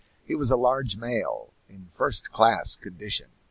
[0.25, 3.29] He was a large male, in first class condition.